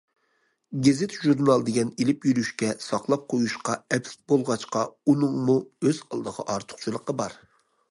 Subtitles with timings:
[0.85, 7.41] گېزىت- ژۇرنال دېگەن ئېلىپ يۈرۈشكە، ساقلاپ قويۇشقا ئەپلىك بولغاچقا ئۇنىڭمۇ ئۆز ئالدىغا ئارتۇقچىلىقى بار.